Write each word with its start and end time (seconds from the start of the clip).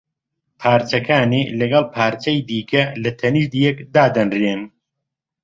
پارچەکانی 0.59 1.49
لەگەڵ 1.59 1.83
پارچەی 1.95 2.45
دیکە 2.49 2.83
لە 3.03 3.11
تەنیشت 3.19 3.53
یەک 3.65 3.77
دادەنرێن 3.95 4.61